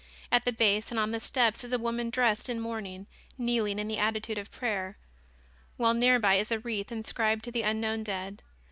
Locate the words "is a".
1.63-1.77, 6.37-6.57